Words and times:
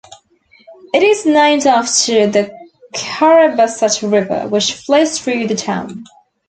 It 0.95 1.03
is 1.03 1.27
named 1.27 1.67
after 1.67 2.25
the 2.25 2.51
Carrabassett 2.91 4.01
River, 4.01 4.47
which 4.47 4.73
flows 4.73 5.19
through 5.21 5.45
the 5.45 5.53
town. 5.55 6.05